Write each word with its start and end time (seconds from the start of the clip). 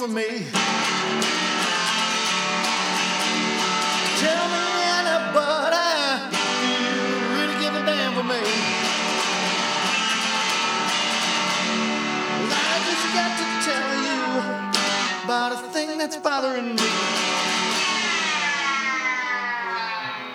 for 0.00 0.08
me. 0.08 0.24
Tell 4.16 4.44
me 4.48 4.66
anybody 4.96 5.90
really 7.34 7.56
give 7.60 7.74
a 7.74 7.82
damn 7.84 8.14
for 8.14 8.24
me. 8.24 8.40
I 12.50 12.76
just 12.88 13.06
got 13.12 13.32
to 13.40 13.46
tell 13.68 13.90
you 14.08 14.20
about 15.24 15.52
a 15.52 15.56
thing 15.68 15.98
that's 15.98 16.16
bothering 16.16 16.76
me. 16.76 16.88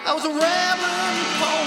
I 0.06 0.14
was 0.14 0.26
a 0.26 0.30
rambling 0.30 1.26
pony. 1.42 1.65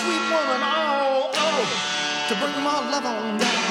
Sweet 0.00 0.24
woman, 0.32 0.60
oh, 0.64 1.30
oh, 1.34 1.60
to 2.28 2.34
bring 2.40 2.64
my 2.64 2.90
love 2.90 3.04
on 3.04 3.38
down. 3.38 3.69